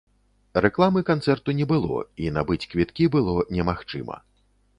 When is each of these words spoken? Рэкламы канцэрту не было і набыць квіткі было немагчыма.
Рэкламы 0.65 1.03
канцэрту 1.09 1.55
не 1.59 1.67
было 1.73 1.99
і 2.25 2.33
набыць 2.39 2.59
квіткі 2.73 3.11
было 3.19 3.37
немагчыма. 3.59 4.21